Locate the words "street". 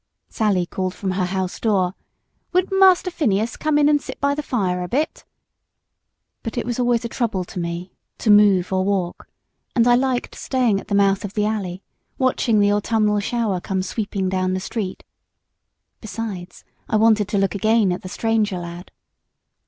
14.59-15.03